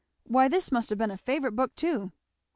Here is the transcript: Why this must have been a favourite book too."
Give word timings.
Why 0.23 0.47
this 0.47 0.71
must 0.71 0.89
have 0.89 0.97
been 0.97 1.11
a 1.11 1.15
favourite 1.15 1.55
book 1.55 1.75
too." 1.75 2.11